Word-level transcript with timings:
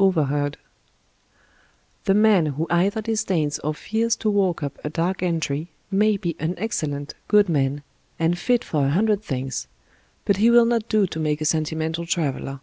OVERHEARD 0.00 0.56
The 2.04 2.14
man 2.14 2.46
who 2.46 2.66
either 2.70 3.02
disdains 3.02 3.58
or 3.58 3.74
fears 3.74 4.16
to 4.16 4.30
walk 4.30 4.62
up 4.62 4.78
a 4.82 4.88
dark 4.88 5.22
entry 5.22 5.68
may 5.90 6.16
be 6.16 6.34
an 6.38 6.54
excellent, 6.56 7.12
good 7.28 7.50
man, 7.50 7.82
and 8.18 8.38
fit 8.38 8.64
for 8.64 8.86
a 8.86 8.92
hundred 8.92 9.22
things, 9.22 9.66
but 10.24 10.38
he 10.38 10.48
will 10.50 10.64
not 10.64 10.88
do 10.88 11.06
to 11.08 11.20
make 11.20 11.42
a 11.42 11.44
sentimental 11.44 12.06
traveler. 12.06 12.60